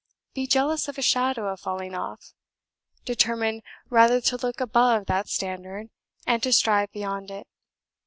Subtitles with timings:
[0.33, 2.33] Be jealous of a shadow of falling off.
[3.05, 5.91] Determine rather to look above that standard,
[6.25, 7.45] and to strive beyond it.